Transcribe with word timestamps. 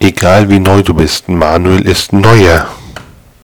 Egal 0.00 0.48
wie 0.48 0.60
neu 0.60 0.82
du 0.82 0.94
bist, 0.94 1.28
Manuel 1.28 1.80
ist 1.80 2.12
neuer. 2.12 2.68